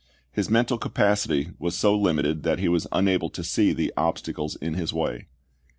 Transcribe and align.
His 0.31 0.49
mental 0.49 0.79
capacity 0.79 1.51
was 1.59 1.77
so 1.77 1.95
limited 1.95 2.41
that 2.41 2.57
he 2.57 2.67
was 2.67 2.87
unable 2.91 3.29
to 3.29 3.43
see 3.43 3.71
the 3.71 3.93
obstacles 3.95 4.55
in 4.55 4.73
his 4.73 4.91
way. 4.91 5.27